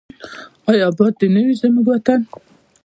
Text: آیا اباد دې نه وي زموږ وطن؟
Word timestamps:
آیا 0.69 0.83
اباد 0.91 1.13
دې 1.19 1.27
نه 1.35 1.41
وي 1.45 1.53
زموږ 1.61 1.85
وطن؟ 1.87 2.21